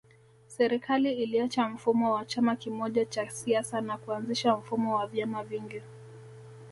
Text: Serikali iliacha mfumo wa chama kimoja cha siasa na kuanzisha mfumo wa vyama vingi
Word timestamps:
Serikali 0.47 1.13
iliacha 1.13 1.69
mfumo 1.69 2.13
wa 2.13 2.25
chama 2.25 2.55
kimoja 2.55 3.05
cha 3.05 3.29
siasa 3.29 3.81
na 3.81 3.97
kuanzisha 3.97 4.55
mfumo 4.57 4.95
wa 4.95 5.07
vyama 5.07 5.43
vingi 5.43 5.81